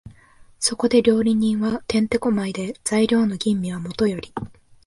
[0.57, 4.33] そこで料理人は転手古舞で、材料の吟味はもとより、